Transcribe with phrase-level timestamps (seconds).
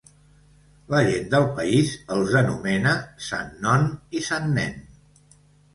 [0.93, 2.95] La gent del país els anomena
[3.29, 3.87] Sant Non
[4.21, 4.79] i Sant Nen.